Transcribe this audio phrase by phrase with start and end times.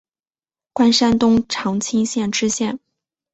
[0.73, 2.79] 官山东长清县知县。